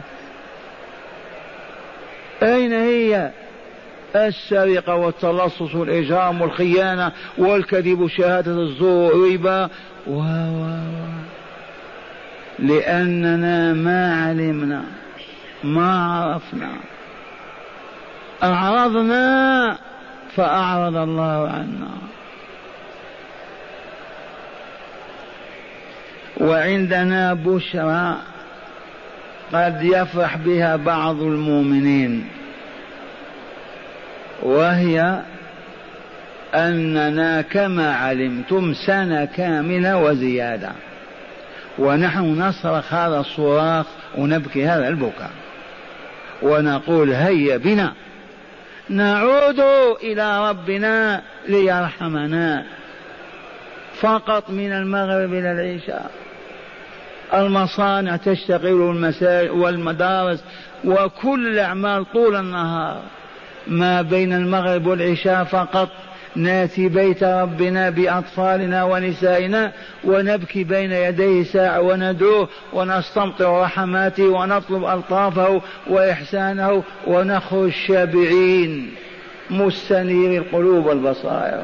[2.43, 3.31] أين هي؟
[4.15, 9.69] السرقة والتلصص والإجرام والخيانة والكذب وشهادة الزور والربا
[10.07, 10.21] و.
[12.59, 14.83] لأننا ما علمنا
[15.63, 16.71] ما عرفنا.
[18.43, 19.77] أعرضنا
[20.35, 21.91] فأعرض الله عنا
[26.37, 28.17] وعندنا بشرى
[29.53, 32.27] قد يفرح بها بعض المؤمنين
[34.43, 35.21] وهي
[36.55, 40.71] أننا كما علمتم سنة كاملة وزيادة
[41.79, 43.85] ونحن نصرخ هذا الصراخ
[44.17, 45.31] ونبكي هذا البكاء
[46.41, 47.93] ونقول هيا بنا.
[48.89, 49.59] نعود
[50.03, 52.65] إلى ربنا ليرحمنا.
[53.99, 56.11] فقط من المغرب إلى العشاء.
[57.33, 58.73] المصانع تشتغل
[59.51, 60.43] والمدارس
[60.85, 63.01] وكل الأعمال طول النهار.
[63.67, 65.89] ما بين المغرب والعشاء فقط
[66.35, 69.71] ناتي بيت ربنا بأطفالنا ونسائنا
[70.03, 78.91] ونبكي بين يديه ساعة وندعوه ونستمطر رحماته ونطلب ألطافه وإحسانه ونخرج شابعين
[79.49, 81.63] مستنير القلوب والبصائر.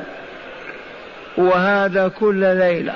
[1.38, 2.95] وهذا كل ليلة.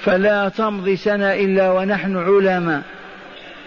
[0.00, 2.82] فلا تمضي سنة إلا ونحن علماء.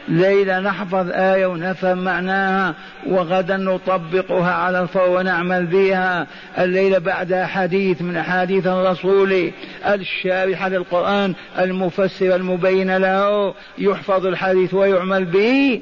[0.07, 2.75] ليلة نحفظ آية ونفهم معناها
[3.07, 6.27] وغدا نطبقها على الفور ونعمل بها.
[6.57, 9.51] الليلة بعدها حديث من أحاديث الرسول
[9.87, 15.81] الشارحة للقرآن المفسر المبين له يحفظ الحديث ويعمل به.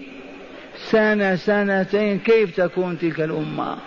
[0.90, 3.78] سنة سنتين كيف تكون تلك الأمة؟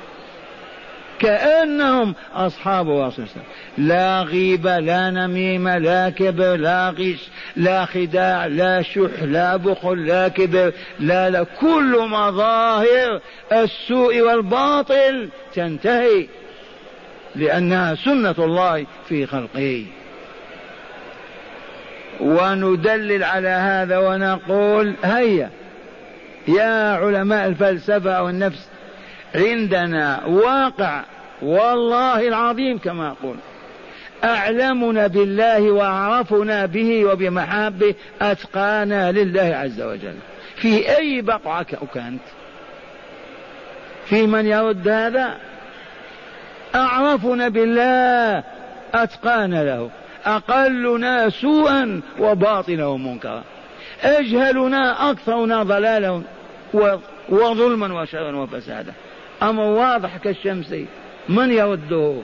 [1.18, 3.44] كأنهم أصحاب رسول الله
[3.78, 10.28] لا غيبة لا نميمة لا كبر لا غش لا خداع لا شح لا بخل لا
[10.28, 11.42] كبر لا لا.
[11.60, 13.20] كل مظاهر
[13.52, 16.26] السوء والباطل تنتهي
[17.36, 19.84] لأنها سنة الله في خلقه.
[22.20, 25.50] وندلل على هذا ونقول هيا
[26.48, 28.68] يا علماء الفلسفة والنفس
[29.34, 31.02] عندنا واقع
[31.42, 33.36] والله العظيم كما أقول.
[34.24, 40.14] أعلمنا بالله وأعرفنا به وبمحابه أتقانا لله عز وجل.
[40.56, 42.22] في أي بقعة كانت؟
[44.06, 45.34] في من يرد هذا؟
[46.74, 48.42] أعرفنا بالله
[48.94, 49.90] أتقانا له.
[50.24, 53.42] أقلنا سوءا وباطلا ومنكرا
[54.02, 56.22] أجهلنا أكثرنا ضلالا
[57.28, 58.92] وظلما وشرا وفسادا.
[59.48, 60.74] أمر واضح كالشمس
[61.28, 62.14] من يرده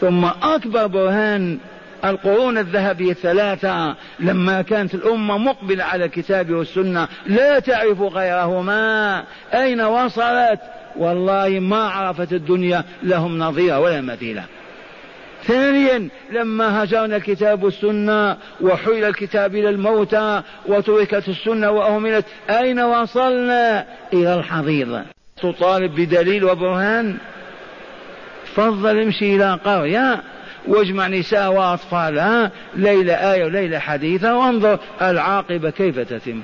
[0.00, 1.58] ثم أكبر برهان
[2.04, 9.24] القرون الذهبية الثلاثة لما كانت الأمة مقبلة على الكتاب والسنة لا تعرف غيرهما.
[9.54, 10.60] أين وصلت؟
[10.96, 14.44] والله ما عرفت الدنيا لهم نظير ولا مثيلة
[15.46, 24.34] ثانيا لما هجرنا الكتاب والسنة وحيل الكتاب إلى الموتى وتركت السنة وأهملت أين وصلنا؟ إلى
[24.34, 25.02] الحضيض
[25.36, 27.16] تطالب بدليل وبرهان؟
[28.54, 30.22] فضل امشي إلى قرية.
[30.66, 34.36] واجمع نساء وأطفالها ليلة آية وليلة حديثة.
[34.38, 36.40] وانظر العاقبة كيف تتم.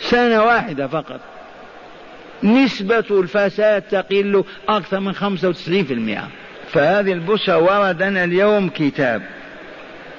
[0.00, 1.20] سنة واحدة فقط.
[2.42, 6.39] نسبة الفساد تقل أكثر من 95%
[6.72, 9.22] فهذه البشرى وردنا اليوم كتاب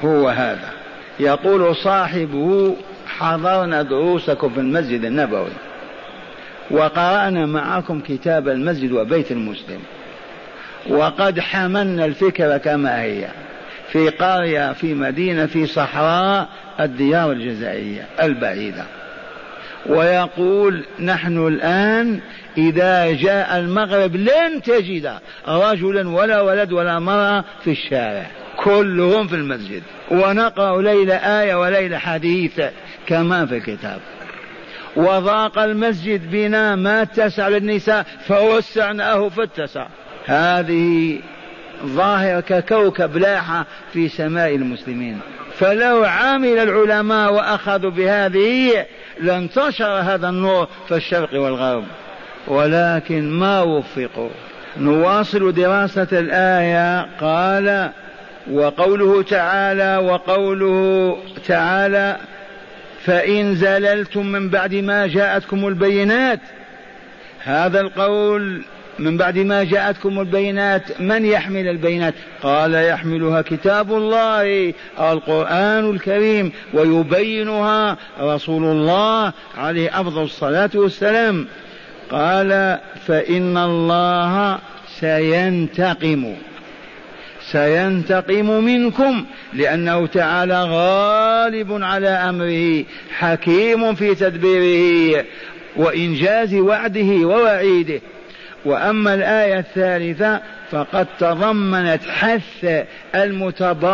[0.03, 0.69] هو هذا.
[1.19, 2.75] يقول صاحبه
[3.07, 5.51] حضرنا دروسكم في المسجد النبوي
[6.71, 9.79] وقرأنا معكم كتاب المسجد وبيت المسلم
[10.89, 13.27] وقد حملنا الفكرة كما هي
[13.91, 16.49] في قرية في مدينة في صحراء
[16.79, 18.83] الديار الجزائرية البعيدة.
[19.85, 22.19] ويقول نحن الآن
[22.57, 25.11] إذا جاء المغرب لن تجد
[25.47, 28.27] رجلا ولا ولد ولا مرأة في الشارع.
[28.57, 29.83] كلهم في المسجد.
[30.11, 32.61] ونقرأ ليلة آية وليلة حديث
[33.07, 33.99] كما في الكتاب.
[34.95, 39.87] وضاق المسجد بنا ما اتسع للنساء فوسعناه فاتسع
[40.25, 41.19] هذه
[41.85, 43.63] ظاهرة ككوكب لاح
[43.93, 45.19] في سماء المسلمين.
[45.61, 48.85] فلو عمل العلماء وأخذوا بهذه
[49.19, 51.83] لانتشر هذا النور في الشرق والغرب.
[52.47, 54.29] ولكن ما وفقوا.
[54.77, 57.07] نواصل دراسة الآية.
[57.21, 57.89] قال
[58.51, 62.17] وقوله تعالى وقوله تعالى
[63.05, 66.39] فإن زللتم من بعد ما جاءتكم البينات.
[67.43, 68.63] هذا القول
[69.01, 77.97] من بعد ما جاءتكم البينات من يحمل البينات؟ قال يحملها كتاب الله القرآن الكريم ويبينها
[78.19, 81.47] رسول الله عليه أفضل الصلاة والسلام.
[82.11, 84.59] قال فإن الله
[84.99, 86.35] سينتقم
[87.51, 92.85] سينتقم منكم لأنه تعالى غالب على أمره
[93.17, 95.25] حكيم في تدبيره
[95.75, 98.01] وإنجاز وعده ووعيده.
[98.65, 100.41] وأما الآية الثالثة
[100.71, 102.85] فقد تضمنت حث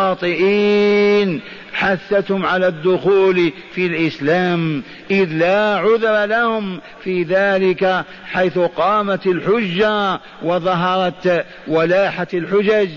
[0.02, 1.40] المتباطئين
[1.72, 11.46] حثتهم على الدخول في الإسلام إذ لا عذر لهم في ذلك حيث قامت الحجة وظهرت
[11.68, 12.88] ولاحت الحجج.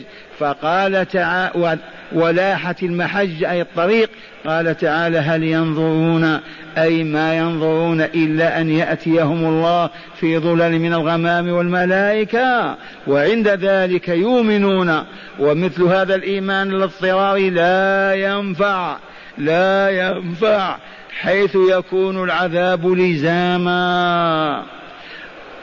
[0.42, 1.78] فقال تعالى
[2.12, 4.10] ولاحت المحج أي الطريق
[4.46, 6.40] قال تعالى هل ينظرون
[6.78, 9.90] أي ما ينظرون إلا أن يأتيهم الله
[10.20, 12.76] في ظلل من الغمام والملائكة
[13.08, 15.04] وعند ذلك يؤمنون.
[15.40, 18.98] ومثل هذا الإيمان الاضطراري لا ينفع
[19.38, 20.78] لا ينفع
[21.22, 24.64] حيث يكون العذاب لزاما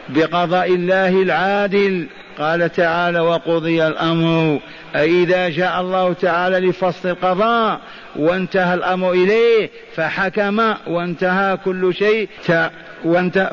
[0.08, 2.06] بقضاء الله العادل.
[2.38, 4.60] قال تعالى وقضي الأمر.
[4.96, 7.80] أي إذا جاء الله تعالى لفصل القضاء
[8.16, 12.28] وانتهى الأمر إليه فحكم وانتهى كل شيء.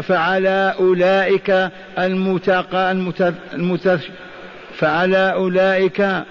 [0.01, 1.69] فعلى أولئك
[1.99, 3.33] المتقى المت...
[3.53, 3.99] المت...
[4.77, 6.23] فعلى أولئك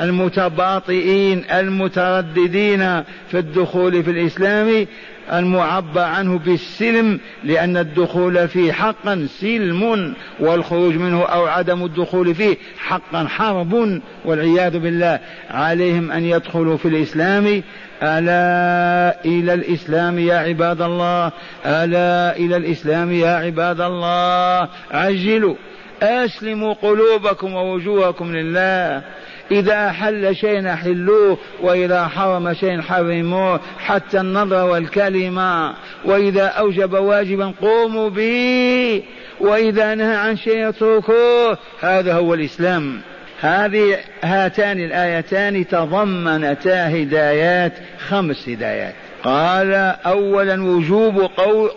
[0.00, 4.86] المتباطئين المترددين في الدخول في الإسلام.
[5.32, 13.26] المعبى عنه بالسلم لأن الدخول فيه حقا سلم والخروج منه أو عدم الدخول فيه حقا
[13.28, 15.20] حرب والعياذ بالله.
[15.50, 17.62] عليهم أن يدخلوا في الإسلام.
[18.02, 21.32] ألا إلى الإسلام يا عباد الله.
[21.66, 24.68] ألا إلى الإسلام يا عباد الله.
[24.90, 25.54] عجلوا
[26.02, 29.02] أسلموا قلوبكم ووجوهكم لله.
[29.50, 35.74] إذا أحل شيء أحلوه وإذا حرم شيء حرموه حتى النظر والكلمة.
[36.04, 39.02] وإذا أوجب واجبا قوموا به.
[39.40, 41.58] وإذا نهى عن شيء اتركوه.
[41.80, 43.00] هذا هو الإسلام.
[43.40, 47.72] هذه هاتان الآيتان تضمنتا هدايات
[48.08, 48.94] خمس هدايات.
[49.22, 49.74] قال
[50.06, 51.30] أولا وجوب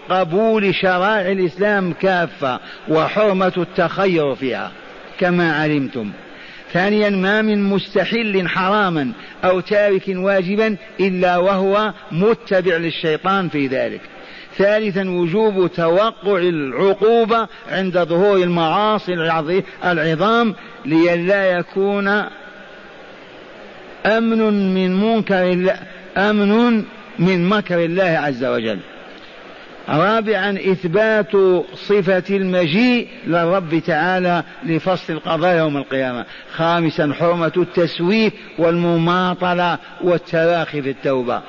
[0.10, 4.72] قبول شرائع الإسلام كافة وحرمة التخير فيها.
[5.20, 6.12] كما علمتم.
[6.74, 9.12] ثانيا ما من مستحل حراما
[9.44, 14.02] أو تارك واجبا إلا وهو متبع للشيطان في ذلك.
[14.58, 19.14] ثالثا وجوب توقع العقوبة عند ظهور المعاصي
[19.84, 20.56] العظام
[20.86, 22.08] لئلا يكون
[24.06, 25.76] أمن من منكر
[26.18, 26.84] أمن
[27.20, 28.80] من مكر الله عز وجل.
[29.90, 31.32] رابعا إثبات
[31.74, 36.26] صفة المجيء للرب تعالى لفصل القضاء يوم القيامة.
[36.52, 41.42] خامسا حرمة التسويف والمماطلة والتراخي في التوبة.